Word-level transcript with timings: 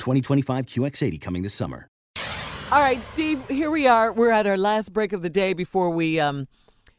2025 0.00 0.66
QX80 0.66 1.20
coming 1.20 1.42
this 1.42 1.54
summer. 1.54 1.88
All 2.72 2.80
right, 2.80 3.04
Steve, 3.04 3.46
here 3.48 3.70
we 3.70 3.86
are. 3.86 4.12
We're 4.12 4.30
at 4.30 4.46
our 4.46 4.56
last 4.56 4.92
break 4.92 5.12
of 5.12 5.22
the 5.22 5.30
day 5.30 5.52
before 5.52 5.90
we 5.90 6.18
um, 6.20 6.48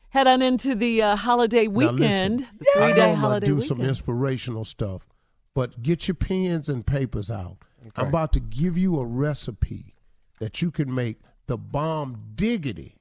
head 0.09 0.27
on 0.27 0.41
into 0.41 0.75
the 0.75 1.01
uh, 1.01 1.15
holiday 1.15 1.67
weekend. 1.67 2.41
Now 2.41 2.47
listen, 2.59 2.59
the 2.59 2.83
I 2.83 2.87
know 2.87 2.87
I'm 2.89 2.95
gonna 2.95 3.15
holiday 3.15 3.45
do 3.47 3.55
weekend. 3.55 3.67
some 3.67 3.81
inspirational 3.81 4.65
stuff, 4.65 5.07
but 5.55 5.81
get 5.81 6.07
your 6.07 6.15
pens 6.15 6.69
and 6.69 6.85
papers 6.85 7.31
out. 7.31 7.57
I'm 7.95 8.09
about 8.09 8.31
to 8.33 8.39
give 8.39 8.77
you 8.77 8.99
a 8.99 9.05
recipe 9.05 9.95
that 10.39 10.61
you 10.61 10.71
can 10.71 10.93
make 10.93 11.17
the 11.47 11.57
bomb 11.57 12.21
diggity 12.35 12.97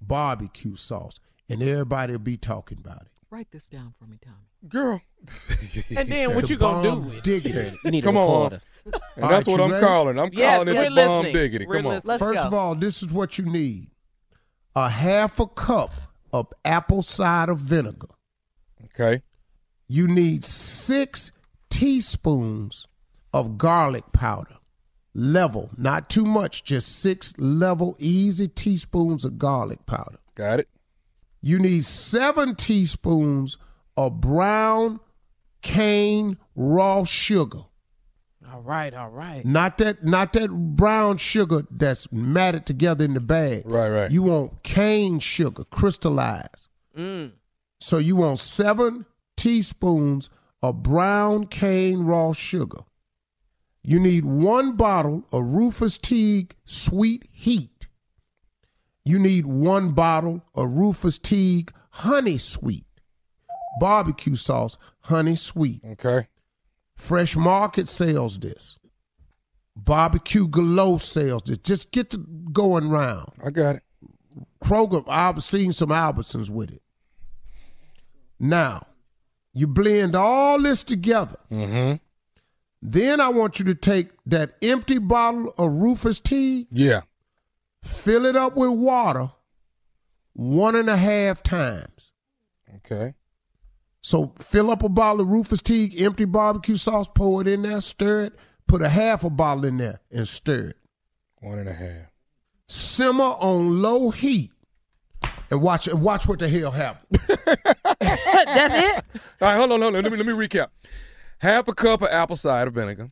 barbecue 0.00 0.76
sauce, 0.76 1.20
and 1.48 1.62
everybody 1.62 2.12
will 2.12 2.18
be 2.20 2.36
talking 2.36 2.78
about 2.78 3.02
it. 3.02 3.08
Write 3.30 3.50
this 3.50 3.66
down 3.68 3.94
for 3.98 4.06
me, 4.06 4.18
Tommy. 4.24 4.36
Girl. 4.68 5.00
And 5.96 6.08
then 6.08 6.34
what 6.34 6.44
The 6.46 6.50
you 6.50 6.56
gonna 6.56 6.82
do 6.82 6.88
bomb 6.90 7.04
with 7.06 7.14
it? 7.18 7.24
diggity. 7.24 7.78
You 7.84 7.90
need 7.90 8.04
a 8.04 8.06
Come 8.06 8.16
on. 8.16 8.60
Recorder. 8.84 9.04
And 9.16 9.24
All 9.24 9.30
that's 9.30 9.46
right, 9.48 9.52
what 9.52 9.60
I'm 9.60 9.70
ready? 9.72 9.86
calling. 9.86 10.18
I'm 10.18 10.30
Yes, 10.32 10.58
calling 10.58 10.74
we're 10.74 10.82
it 10.84 10.88
bomb 10.94 10.94
listening. 11.24 11.32
diggity. 11.32 11.66
We're 11.66 11.76
Come 11.76 11.86
on. 11.86 12.00
Let's 12.04 12.18
First 12.22 12.34
go. 12.40 12.46
of 12.46 12.54
all, 12.54 12.74
this 12.74 13.02
is 13.02 13.12
what 13.12 13.38
you 13.38 13.44
need: 13.44 13.90
a 14.74 14.88
half 14.88 15.38
a 15.40 15.46
cup 15.46 15.90
of 16.32 16.46
apple 16.64 17.02
cider 17.02 17.54
vinegar. 17.54 18.08
Okay. 18.86 19.22
You 19.88 20.08
need 20.08 20.44
six 20.44 21.30
teaspoons 21.70 22.86
of 23.34 23.58
garlic 23.58 24.04
powder. 24.12 24.56
Level, 25.14 25.70
not 25.76 26.08
too 26.08 26.24
much, 26.24 26.64
just 26.64 27.00
six 27.00 27.34
level, 27.38 27.94
easy 27.98 28.48
teaspoons 28.48 29.26
of 29.26 29.36
garlic 29.38 29.84
powder. 29.84 30.18
Got 30.34 30.60
it. 30.60 30.68
You 31.42 31.58
need 31.58 31.84
seven 31.84 32.54
teaspoons 32.56 33.58
of 33.96 34.22
brown 34.22 35.00
cane 35.60 36.38
raw 36.54 37.04
sugar. 37.04 37.58
All 38.52 38.60
right, 38.60 38.92
all 38.92 39.08
right. 39.08 39.44
Not 39.46 39.78
that 39.78 40.04
not 40.04 40.34
that 40.34 40.50
brown 40.50 41.16
sugar 41.16 41.66
that's 41.70 42.12
matted 42.12 42.66
together 42.66 43.04
in 43.04 43.14
the 43.14 43.20
bag. 43.20 43.62
Right, 43.64 43.88
right. 43.88 44.10
You 44.10 44.24
want 44.24 44.62
cane 44.62 45.20
sugar, 45.20 45.64
crystallized. 45.64 46.68
Mm. 46.96 47.32
So 47.80 47.98
you 47.98 48.16
want 48.16 48.38
seven 48.38 49.06
teaspoons 49.36 50.28
of 50.62 50.82
brown 50.82 51.46
cane 51.46 52.00
raw 52.04 52.32
sugar. 52.32 52.80
You 53.82 53.98
need 53.98 54.24
one 54.24 54.76
bottle 54.76 55.24
of 55.32 55.44
Rufus 55.46 55.96
Teague 55.96 56.54
Sweet 56.64 57.26
Heat. 57.32 57.88
You 59.04 59.18
need 59.18 59.46
one 59.46 59.92
bottle 59.92 60.44
of 60.54 60.70
Rufus 60.72 61.18
Teague 61.18 61.72
Honey 61.90 62.38
Sweet. 62.38 62.84
Barbecue 63.80 64.36
sauce, 64.36 64.76
honey 65.00 65.34
sweet. 65.34 65.80
Okay. 65.84 66.28
Fresh 66.96 67.36
Market 67.36 67.88
sells 67.88 68.38
this. 68.38 68.78
Barbecue 69.74 70.46
Glow 70.46 70.98
sells 70.98 71.42
this. 71.44 71.58
Just 71.58 71.90
get 71.92 72.10
the 72.10 72.18
going 72.52 72.90
round. 72.90 73.30
I 73.44 73.50
got 73.50 73.76
it. 73.76 73.82
Kroger, 74.62 75.04
I've 75.08 75.42
seen 75.42 75.72
some 75.72 75.88
Albertsons 75.90 76.48
with 76.50 76.70
it. 76.70 76.82
Now, 78.38 78.86
you 79.52 79.66
blend 79.66 80.14
all 80.16 80.60
this 80.60 80.82
together. 80.82 81.36
Mm-hmm. 81.50 81.96
Then 82.80 83.20
I 83.20 83.28
want 83.28 83.58
you 83.58 83.64
to 83.66 83.74
take 83.74 84.08
that 84.26 84.54
empty 84.62 84.98
bottle 84.98 85.54
of 85.56 85.72
Rufus 85.72 86.18
Tea, 86.18 86.66
Yeah. 86.70 87.02
fill 87.84 88.24
it 88.26 88.36
up 88.36 88.56
with 88.56 88.70
water 88.70 89.30
one 90.32 90.74
and 90.74 90.88
a 90.88 90.96
half 90.96 91.42
times. 91.42 92.12
Okay. 92.76 93.14
So 94.02 94.34
fill 94.40 94.70
up 94.70 94.82
a 94.82 94.88
bottle 94.88 95.22
of 95.22 95.28
Rufus 95.28 95.62
Tea, 95.62 96.04
empty 96.04 96.24
barbecue 96.24 96.76
sauce, 96.76 97.08
pour 97.14 97.40
it 97.40 97.48
in 97.48 97.62
there, 97.62 97.80
stir 97.80 98.24
it, 98.24 98.32
put 98.66 98.82
a 98.82 98.88
half 98.88 99.22
a 99.22 99.30
bottle 99.30 99.64
in 99.64 99.78
there 99.78 100.00
and 100.10 100.26
stir 100.26 100.70
it. 100.70 100.76
One 101.40 101.58
and 101.60 101.68
a 101.68 101.72
half. 101.72 102.10
Simmer 102.68 103.22
on 103.22 103.80
low 103.80 104.10
heat 104.10 104.50
and 105.50 105.62
watch 105.62 105.86
and 105.86 106.02
watch 106.02 106.26
what 106.26 106.40
the 106.40 106.48
hell 106.48 106.72
happens. 106.72 107.06
That's 108.00 108.74
it? 108.74 109.04
All 109.40 109.48
right, 109.48 109.56
hold 109.56 109.72
on, 109.72 109.80
hold 109.82 109.94
on. 109.94 110.02
Let 110.02 110.10
me 110.10 110.18
let 110.18 110.26
me 110.26 110.32
recap. 110.32 110.68
Half 111.38 111.68
a 111.68 111.74
cup 111.74 112.02
of 112.02 112.08
apple 112.08 112.36
cider 112.36 112.70
vinegar. 112.70 113.10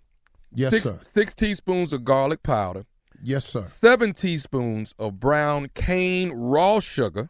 Yes, 0.53 0.73
six, 0.73 0.83
sir. 0.83 0.99
Six 1.03 1.35
teaspoons 1.35 1.93
of 1.93 2.05
garlic 2.05 2.43
powder. 2.43 2.85
Yes, 3.23 3.45
sir. 3.45 3.67
Seven 3.69 4.13
teaspoons 4.13 4.95
of 4.99 5.21
brown 5.21 5.71
cane 5.75 6.33
raw 6.33 6.81
sugar. 6.81 7.29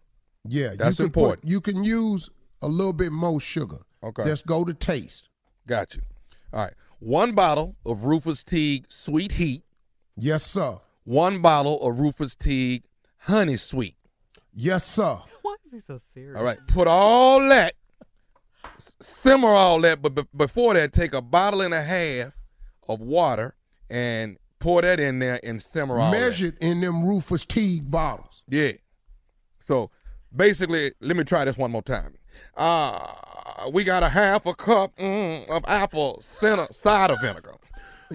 Yeah, 0.49 0.75
That's 0.79 0.99
you 0.99 1.05
can 1.05 1.07
important. 1.07 1.43
Put, 1.43 1.51
you 1.51 1.61
can 1.61 1.85
use 1.85 2.31
a 2.63 2.69
little 2.69 2.93
bit 2.93 3.13
more 3.13 3.41
sugar. 3.41 3.79
Okay. 4.03 4.25
Just 4.25 4.47
go 4.47 4.65
to 4.65 4.75
taste. 4.75 5.29
Got 5.67 5.95
you. 5.97 6.03
All 6.53 6.65
right. 6.65 6.73
One 6.99 7.35
bottle 7.35 7.77
of 7.85 8.05
Rufus 8.05 8.45
Teague 8.45 8.87
Sweet 8.89 9.33
Heat. 9.33 9.63
Yes, 10.17 10.45
sir. 10.45 10.79
One 11.05 11.41
bottle 11.41 11.81
of 11.87 11.99
Rufus 11.99 12.35
Teague 12.35 12.85
Honey 13.19 13.57
Sweet. 13.57 13.97
Yes, 14.53 14.85
sir. 14.85 15.19
Why 15.43 15.57
is 15.65 15.73
he 15.73 15.81
so 15.81 15.99
serious? 15.99 16.37
All 16.37 16.45
right. 16.45 16.59
Put 16.67 16.89
all 16.89 17.41
that, 17.49 17.75
simmer 19.01 19.49
all 19.49 19.81
that, 19.83 20.03
but 20.03 20.15
be- 20.15 20.25
before 20.37 20.75
that, 20.75 20.93
take 20.93 21.15
a 21.15 21.23
bottle 21.23 21.61
and 21.63 21.73
a 21.73 21.83
half 21.83 22.33
of 22.89 23.01
water 23.01 23.55
and 23.89 24.37
pour 24.59 24.83
that 24.83 25.01
in 25.01 25.21
there 25.21 25.41
and 25.43 25.63
simmer 25.63 25.99
all 25.99 26.11
that. 26.11 26.21
Measured 26.21 26.59
in 26.61 26.81
them 26.81 27.05
Rufus 27.07 27.47
Teague 27.47 27.91
bottles. 27.91 28.43
Yeah. 28.49 28.73
So 29.61 29.91
basically, 30.35 30.93
let 31.01 31.17
me 31.17 31.25
try 31.25 31.45
this 31.45 31.57
one 31.57 31.71
more 31.71 31.83
time. 31.83 32.15
Uh, 32.57 33.71
we 33.73 33.85
got 33.85 34.03
a 34.03 34.09
half 34.09 34.47
a 34.47 34.55
cup 34.55 34.97
mm, 34.97 35.49
of 35.49 35.65
apple 35.67 36.21
cider, 36.23 36.67
cider 36.71 37.17
vinegar. 37.23 37.50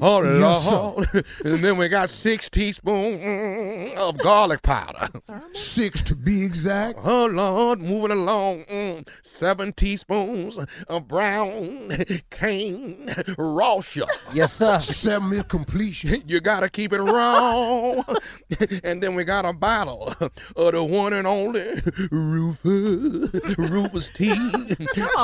Oh, 0.01 0.21
Yes, 0.23 0.69
Lord. 0.71 1.07
and 1.45 1.63
then 1.63 1.77
we 1.77 1.87
got 1.87 2.09
six 2.09 2.49
teaspoons 2.49 3.93
of 3.97 4.17
garlic 4.17 4.61
powder. 4.61 5.07
Six 5.53 6.01
to 6.03 6.15
be 6.15 6.43
exact. 6.43 6.99
Oh, 7.03 7.27
Lord, 7.27 7.79
moving 7.79 8.11
along. 8.11 8.65
Mm, 8.65 9.07
seven 9.39 9.71
teaspoons 9.73 10.59
of 10.87 11.07
brown 11.07 12.03
cane 12.29 13.13
raw 13.37 13.79
sugar. 13.81 14.11
Yes, 14.33 14.53
sir. 14.53 14.79
Seven 14.79 15.31
is 15.33 15.43
completion. 15.43 16.23
You 16.35 16.39
gotta 16.41 16.69
keep 16.69 16.91
it 16.91 17.01
raw. 17.01 18.01
and 18.83 19.01
then 19.01 19.15
we 19.15 19.23
got 19.23 19.45
a 19.45 19.53
bottle 19.53 20.13
of 20.55 20.73
the 20.73 20.83
one 20.83 21.13
and 21.13 21.25
only 21.27 21.81
Rufus, 22.11 23.57
Rufus 23.57 24.09
tea. 24.13 24.35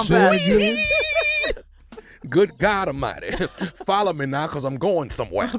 Say 0.04 0.56
again. 0.56 0.86
Good 2.32 2.58
God 2.58 2.88
Almighty. 2.88 3.32
Follow 3.86 4.14
me 4.14 4.26
now 4.26 4.48
because 4.48 4.64
I'm 4.64 4.78
going 4.78 5.10
somewhere. 5.10 5.52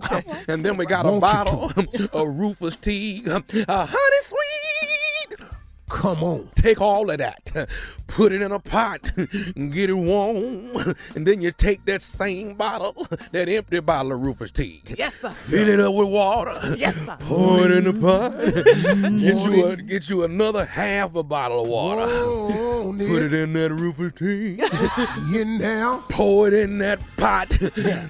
And 0.48 0.64
then 0.64 0.78
we 0.78 0.86
got 0.86 1.04
a 1.04 1.10
Want 1.12 1.16
you 1.16 1.20
bottle 1.20 1.72
of 2.14 2.28
Rufus 2.38 2.76
tea, 2.76 3.22
a 3.26 3.42
honey 3.86 4.22
sweet. 4.22 5.48
Come 5.90 6.24
on. 6.24 6.48
Take 6.56 6.80
all 6.80 7.10
of 7.10 7.18
that, 7.18 7.68
put 8.06 8.32
it 8.32 8.40
in 8.40 8.50
a 8.50 8.58
pot, 8.58 9.02
get 9.14 9.90
it 9.90 9.92
warm, 9.92 10.94
and 11.14 11.26
then 11.26 11.42
you 11.42 11.52
take 11.52 11.84
that 11.84 12.00
same 12.00 12.54
bottle, 12.54 13.06
that 13.32 13.50
empty 13.50 13.80
bottle 13.80 14.12
of 14.12 14.22
Rufus 14.22 14.50
Teague. 14.50 14.94
Yes, 14.96 15.16
sir. 15.16 15.28
Fill 15.28 15.68
it 15.68 15.78
up 15.80 15.92
with 15.92 16.08
water. 16.08 16.74
Yes, 16.78 16.96
sir. 16.96 17.18
Pour 17.20 17.66
it 17.66 17.72
in 17.72 17.84
the 17.84 17.92
pot. 17.92 18.32
get 19.18 19.38
you 19.44 19.66
a, 19.66 19.76
get 19.76 20.08
you 20.08 20.24
another 20.24 20.64
half 20.64 21.14
a 21.14 21.22
bottle 21.22 21.60
of 21.64 21.68
water. 21.68 22.06
Oh, 22.82 22.92
Put 22.92 23.22
it 23.22 23.32
in 23.32 23.52
that 23.52 23.72
Rufus 23.72 24.12
tea. 24.16 24.60
in 25.40 25.58
there. 25.58 25.98
Pour 26.08 26.48
it 26.48 26.54
in 26.54 26.78
that 26.78 27.00
pot. 27.16 27.52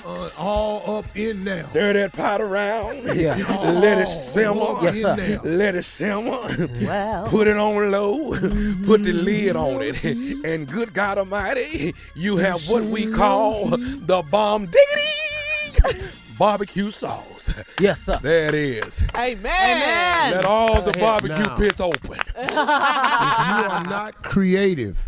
Uh, 0.05 0.31
all 0.39 0.99
up 0.99 1.05
in 1.15 1.45
there. 1.45 1.67
Stir 1.71 1.93
that 1.93 2.13
pot 2.15 2.41
around. 2.41 3.05
Yeah. 3.15 3.37
Let 3.71 3.99
it 3.99 4.09
simmer. 4.09 4.63
up 4.63 4.83
Yes, 4.83 5.03
sir. 5.03 5.41
Let 5.45 5.75
it 5.75 5.83
simmer. 5.85 6.41
Well. 6.83 7.29
Put 7.29 7.49
it 7.49 7.57
on 7.57 7.91
low. 7.91 8.31
Put 8.31 9.03
the 9.03 9.13
lid 9.13 9.57
on 9.57 9.83
it. 9.83 10.03
And 10.45 10.67
good 10.67 10.95
God 10.95 11.19
Almighty, 11.19 11.95
you 12.15 12.39
have 12.39 12.69
what 12.69 12.85
we 12.85 13.11
call 13.11 13.69
the 13.69 14.25
bomb 14.31 14.67
diggity 14.67 16.03
barbecue 16.39 16.91
sauce. 16.91 17.32
Yes, 17.81 18.01
sir. 18.03 18.19
There 18.23 18.49
it 18.49 18.55
is. 18.55 19.03
Amen. 19.17 20.33
Let 20.33 20.45
all 20.45 20.83
the 20.83 20.91
ahead. 20.91 21.01
barbecue 21.01 21.37
Now. 21.39 21.57
pits 21.57 21.81
open. 21.81 22.19
If 22.37 22.51
you 22.51 22.59
are 22.59 23.85
not 23.85 24.23
creative 24.23 25.03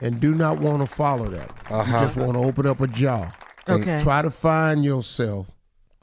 and 0.00 0.20
do 0.20 0.34
not 0.34 0.58
want 0.60 0.80
to 0.80 0.86
follow 0.86 1.28
that, 1.30 1.50
Uh-huh. 1.70 1.84
you 1.98 2.04
just 2.04 2.16
want 2.16 2.32
to 2.34 2.38
open 2.40 2.66
up 2.66 2.80
a 2.80 2.86
jar. 2.86 3.32
and 3.66 3.82
Okay. 3.82 3.98
Try 4.00 4.22
to 4.22 4.30
find 4.30 4.84
yourself 4.84 5.46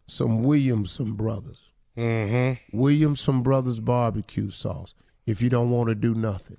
some 0.07 0.44
Williamson 0.44 1.13
Brothers. 1.13 1.71
Mm-hmm. 1.98 2.77
Williamson 2.77 3.42
Brothers 3.42 3.80
barbecue 3.80 4.50
sauce 4.51 4.94
if 5.25 5.42
you 5.42 5.50
don't 5.50 5.69
want 5.71 5.89
to 5.89 5.95
do 5.95 6.13
nothing. 6.13 6.57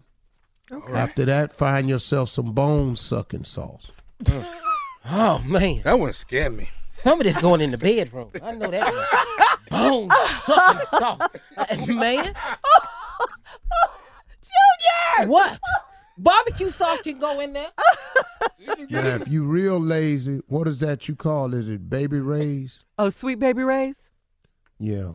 After 0.92 1.24
that, 1.24 1.52
find 1.52 1.88
yourself 1.88 2.28
some 2.28 2.52
bone 2.52 2.96
sucking 2.96 3.44
sauce. 3.44 3.90
Oh 5.10 5.38
man, 5.38 5.80
That 5.84 5.98
one 5.98 6.12
scared 6.12 6.54
me. 6.54 6.68
Some 6.98 7.20
of 7.20 7.24
this 7.24 7.36
going 7.38 7.60
in 7.60 7.70
the 7.70 7.78
bedroom. 7.78 8.30
I 8.42 8.52
know 8.52 8.70
that. 8.70 8.92
One. 9.70 10.08
Boom, 10.08 10.10
sucking 10.44 10.86
salt. 10.86 11.20
Man. 11.88 12.34
Junior. 14.42 15.28
What? 15.30 15.58
Barbecue 16.16 16.70
sauce 16.70 17.00
can 17.00 17.18
go 17.18 17.38
in 17.40 17.52
there. 17.52 17.70
Now, 18.90 19.06
if 19.16 19.28
you 19.28 19.44
real 19.44 19.78
lazy, 19.78 20.40
what 20.48 20.66
is 20.66 20.80
that 20.80 21.08
you 21.08 21.14
call? 21.14 21.54
Is 21.54 21.68
it 21.68 21.88
baby 21.88 22.18
rays? 22.18 22.84
Oh, 22.98 23.08
sweet 23.10 23.38
baby 23.38 23.62
rays. 23.62 24.10
Yeah. 24.78 25.12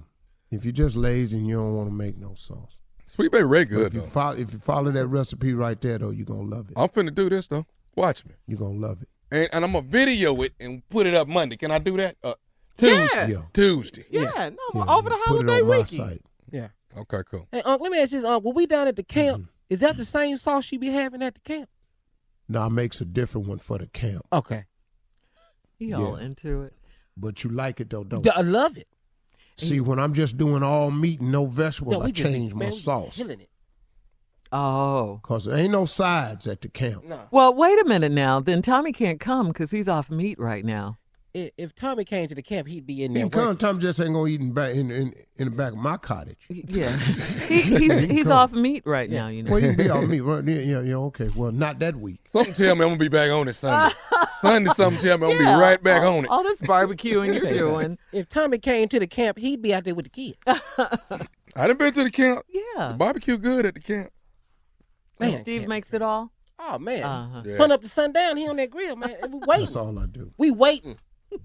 If 0.52 0.64
you're 0.66 0.72
just 0.72 0.96
lazy 0.96 1.38
and 1.38 1.48
you 1.48 1.56
don't 1.56 1.76
want 1.76 1.90
to 1.90 1.94
make 1.94 2.18
no 2.18 2.34
sauce. 2.36 2.78
Sweet 3.08 3.32
Baby 3.32 3.44
Ray 3.44 3.66
But 3.66 3.70
good 3.70 3.88
if 3.88 3.94
you 3.94 4.00
though. 4.02 4.06
follow 4.08 4.36
if 4.38 4.54
you 4.54 4.60
follow 4.60 4.92
that 4.92 5.06
recipe 5.08 5.54
right 5.54 5.80
there 5.80 6.00
though, 6.00 6.10
you're 6.10 6.26
gonna 6.26 6.42
love 6.50 6.70
it. 6.70 6.74
I'm 6.76 6.90
finna 6.90 7.14
do 7.14 7.30
this 7.30 7.46
though. 7.48 7.66
Watch 7.96 8.26
me. 8.26 8.32
You're 8.48 8.58
gonna 8.58 8.80
love 8.80 9.02
it. 9.04 9.10
And, 9.34 9.50
and 9.52 9.66
I'm 9.66 9.72
gonna 9.74 9.88
video 9.88 10.40
it 10.44 10.54
and 10.60 10.88
put 10.90 11.08
it 11.08 11.16
up 11.16 11.28
Monday. 11.28 11.58
Can 11.58 11.72
I 11.72 11.80
do 11.80 11.98
that? 11.98 12.16
Uh, 12.24 12.36
Tuesday. 12.78 13.32
Yeah. 13.32 13.42
Tuesday. 13.54 14.06
Yeah, 14.12 14.50
no, 14.50 14.58
Yeah, 14.76 14.96
over 14.96 15.10
the 15.10 15.16
yeah. 15.16 15.22
Put 15.26 15.42
it 15.42 15.50
holiday 15.50 15.54
on 15.62 15.68
my 15.68 15.78
weekend. 15.78 15.88
site. 15.90 16.22
Yeah. 16.52 16.68
Okay, 16.96 17.22
cool. 17.30 17.48
Hey, 17.52 17.64
Unc, 17.66 17.82
let 17.82 17.92
me 17.92 18.00
ask 18.00 18.12
you 18.12 18.20
this, 18.22 18.30
Unc. 18.30 18.44
When 18.46 18.54
we 18.54 18.68
down 18.68 18.88
at 18.88 18.96
the 18.96 19.04
camp, 19.04 19.50
is 19.72 19.80
that 19.80 19.98
the 19.98 20.06
same 20.06 20.38
sauce 20.38 20.72
you 20.72 20.78
be 20.78 20.90
having 20.90 21.24
at 21.24 21.34
the 21.34 21.40
camp? 21.40 21.68
Now 22.48 22.68
it 22.68 22.72
makes 22.72 23.02
a 23.02 23.06
different 23.06 23.48
one 23.48 23.58
for 23.58 23.80
the 23.80 23.88
camp. 23.88 24.24
Okay. 24.32 24.66
He 25.80 25.94
all 25.94 26.16
into 26.18 26.62
it. 26.64 26.74
But 27.18 27.44
you 27.44 27.50
like 27.50 27.80
it 27.80 27.90
though, 27.90 28.04
don't 28.04 28.22
D- 28.22 28.30
you? 28.30 28.40
I 28.40 28.42
love 28.42 28.78
it. 28.78 28.88
See, 29.58 29.80
when 29.80 29.98
I'm 30.00 30.14
just 30.14 30.38
doing 30.38 30.62
all 30.64 30.92
meat 30.92 31.20
and 31.22 31.32
no 31.32 31.46
vegetables, 31.48 31.94
No, 31.94 32.02
I 32.02 32.06
we 32.06 32.12
just 32.12 32.30
change 32.30 32.54
my 32.54 32.60
man, 32.60 32.70
we 32.70 32.76
be 32.76 32.80
sauce. 32.80 33.16
Killing 33.18 33.40
it. 33.40 33.50
Oh. 34.54 35.20
Cause 35.24 35.46
there 35.46 35.58
ain't 35.58 35.72
no 35.72 35.86
sides 35.86 36.46
at 36.48 36.62
the 36.62 36.70
camp. 36.70 37.04
No. 37.06 37.20
Well, 37.32 37.54
wait 37.54 37.80
a 37.82 37.86
minute 37.86 38.12
now. 38.12 38.40
Then 38.40 38.62
Tommy 38.62 38.94
can't 38.94 39.20
come 39.20 39.48
because 39.48 39.72
he's 39.72 39.90
off 39.90 40.10
meat 40.12 40.38
right 40.40 40.64
now. 40.64 41.00
If, 41.34 41.50
if 41.58 41.74
Tommy 41.74 42.06
came 42.06 42.28
to 42.28 42.36
the 42.36 42.44
camp, 42.44 42.68
he'd 42.68 42.86
be 42.86 43.04
in 43.04 43.10
He 43.10 43.16
there. 43.16 43.24
can 43.24 43.32
come, 43.32 43.46
working. 43.46 43.58
Tom 43.58 43.80
just 43.80 44.00
ain't 44.00 44.14
gonna 44.14 44.28
eat 44.28 44.40
in, 44.40 44.52
back, 44.54 44.76
in, 44.76 44.92
in, 44.92 45.16
in 45.38 45.46
the 45.50 45.56
back 45.56 45.72
of 45.72 45.80
my 45.80 45.98
cottage. 45.98 46.38
Yeah. 46.48 46.96
he, 47.48 47.62
he's 47.62 48.00
he's 48.02 48.30
off 48.30 48.52
meat 48.52 48.84
right 48.86 49.10
now, 49.10 49.30
you 49.30 49.42
know. 49.42 49.50
Well, 49.54 49.60
you 49.60 49.70
can 49.70 49.78
be 49.78 49.90
off 49.90 50.08
meat. 50.08 50.22
Right? 50.22 50.44
Yeah, 50.48 50.60
yeah, 50.60 50.82
yeah, 50.82 50.96
okay. 50.98 51.30
Well, 51.36 51.52
not 51.52 51.80
that 51.80 51.96
week. 51.96 52.20
Something 52.32 52.54
tell 52.54 52.76
me 52.76 52.84
I'm 52.84 52.90
gonna 52.90 53.00
be 53.00 53.08
back 53.08 53.32
on 53.32 53.48
it 53.48 53.54
Sunday. 53.54 53.96
Sunday, 54.42 54.70
something 54.76 55.02
tell 55.02 55.18
me 55.18 55.26
I'm 55.26 55.32
gonna 55.34 55.44
Yeah, 55.50 55.56
be 55.56 55.62
right 55.62 55.82
back 55.82 56.04
all, 56.04 56.20
on 56.20 56.26
it. 56.26 56.30
All 56.30 56.44
this 56.44 56.62
barbecuing 56.62 57.34
you're 57.34 57.52
doing. 57.52 57.82
something. 57.82 57.98
If 58.12 58.30
Tommy 58.30 58.60
came 58.60 58.88
to 58.90 59.00
the 59.00 59.08
camp, 59.08 59.40
he'd 59.40 59.64
be 59.64 59.74
out 59.74 59.86
there 59.86 59.96
with 59.96 60.06
the 60.06 60.10
kids. 60.12 60.38
I 61.56 61.68
done 61.68 61.78
been 61.78 61.94
to 61.94 62.04
the 62.04 62.12
camp. 62.12 62.46
Yeah. 62.48 62.90
The 62.90 62.94
barbecue 62.96 63.38
good 63.40 63.66
at 63.66 63.74
the 63.74 63.80
camp. 63.80 64.12
Man, 65.20 65.40
Steve 65.42 65.68
makes 65.68 65.94
it 65.94 66.02
all. 66.02 66.32
Oh 66.60 66.78
man, 66.80 67.04
Uh-huh. 67.04 67.42
Yeah. 67.46 67.58
sun 67.58 67.72
up 67.72 67.82
to 67.82 67.90
sundown, 67.90 68.38
he 68.38 68.48
on 68.48 68.56
that 68.58 68.70
grill, 68.72 68.96
man. 68.96 69.16
And 69.22 69.34
we 69.34 69.40
That's 69.60 69.76
all 69.76 69.98
I 70.00 70.06
do. 70.06 70.32
We 70.38 70.52
waiting. 70.52 70.98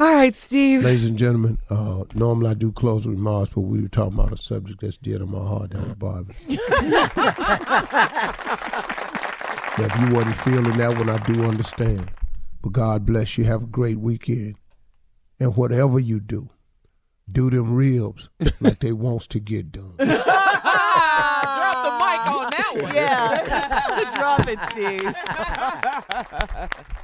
All 0.00 0.12
right, 0.12 0.34
Steve. 0.34 0.82
Ladies 0.82 1.04
and 1.06 1.16
gentlemen, 1.16 1.56
uh, 1.70 2.02
normally 2.14 2.50
I 2.50 2.54
do 2.54 2.72
closing 2.72 3.12
remarks, 3.12 3.52
but 3.54 3.60
we 3.60 3.80
were 3.80 3.86
talking 3.88 4.18
about 4.18 4.32
a 4.32 4.36
subject 4.36 4.80
that's 4.80 4.96
dear 4.96 5.20
to 5.20 5.24
my 5.26 5.38
heart 5.38 5.70
down 5.70 5.88
at 5.88 5.98
Barbie. 6.00 6.34
now, 6.48 6.58
if 9.78 10.00
you 10.00 10.08
wasn't 10.14 10.36
feeling 10.38 10.76
that 10.78 10.96
one, 10.98 11.08
I 11.08 11.18
do 11.18 11.44
understand. 11.44 12.10
But 12.60 12.72
God 12.72 13.06
bless 13.06 13.38
you. 13.38 13.44
Have 13.44 13.62
a 13.62 13.66
great 13.66 13.98
weekend. 13.98 14.56
And 15.38 15.54
whatever 15.56 16.00
you 16.00 16.18
do, 16.18 16.48
do 17.30 17.48
them 17.50 17.72
ribs 17.74 18.28
like 18.60 18.80
they 18.80 18.92
wants 18.92 19.26
to 19.28 19.38
get 19.40 19.70
done. 19.72 19.94
Drop 19.98 20.08
the 20.08 21.92
mic 22.00 22.26
on 22.26 22.50
that 22.50 22.72
one. 22.82 22.83
Yeah. 22.94 24.10
Drop 24.16 24.46
it, 24.48 24.58
Steve. 24.70 25.14